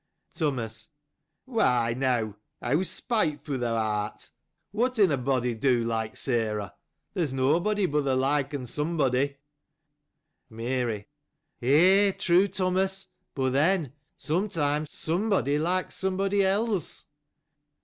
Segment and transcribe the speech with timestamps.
[0.33, 0.89] Thomas.—
[1.45, 1.59] Whoo!—
[1.97, 4.31] now!— How spiteful thou art!
[4.71, 6.73] What if a body do like Sarah?
[7.13, 9.35] There is nobody, but likes sombody.
[10.49, 11.07] Mary.—
[11.61, 17.05] Ay, true, Thomas: but then, sometimes, somebody likes somebody else.